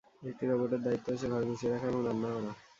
একটি 0.29 0.43
রোবটের 0.45 0.81
দায়িত্ব 0.85 1.07
হচ্ছে 1.09 1.27
ঘর 1.31 1.41
গুছিয়ে 1.47 1.71
রাখা 1.73 1.87
এবং 1.89 2.01
রান্না 2.07 2.29
করা। 2.35 2.51